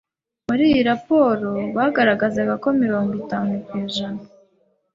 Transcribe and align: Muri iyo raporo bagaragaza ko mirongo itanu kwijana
Muri 0.47 0.63
iyo 0.71 0.81
raporo 0.91 1.49
bagaragaza 1.75 2.41
ko 2.63 2.67
mirongo 2.81 3.11
itanu 3.23 3.51
kwijana 3.65 4.21